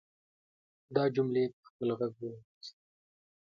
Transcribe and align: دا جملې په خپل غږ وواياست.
دا 0.95 1.03
جملې 1.15 1.43
په 1.53 1.61
خپل 1.69 1.89
غږ 1.99 2.13
وواياست. 2.17 2.75